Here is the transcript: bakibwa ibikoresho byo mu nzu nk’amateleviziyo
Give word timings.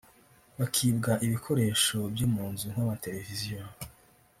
bakibwa 0.57 1.11
ibikoresho 1.25 1.97
byo 2.13 2.27
mu 2.33 2.43
nzu 2.51 2.65
nk’amateleviziyo 2.73 3.61